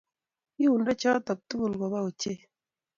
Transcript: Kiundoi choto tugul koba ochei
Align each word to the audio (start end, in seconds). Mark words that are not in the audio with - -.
Kiundoi 0.55 0.99
choto 1.01 1.31
tugul 1.47 1.73
koba 1.79 1.99
ochei 2.07 2.39